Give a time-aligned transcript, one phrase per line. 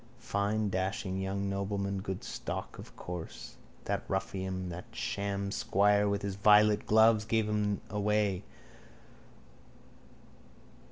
[0.17, 2.01] Fine dashing young nobleman.
[2.01, 3.57] Good stock, of course.
[3.85, 8.41] That ruffian, that sham squire, with his violet gloves gave him away.